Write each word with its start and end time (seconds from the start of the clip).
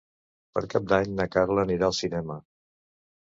Per 0.55 0.61
Cap 0.73 0.87
d'Any 0.93 1.11
na 1.19 1.27
Carla 1.35 1.65
anirà 1.67 1.89
al 1.91 1.95
cinema. 1.99 2.39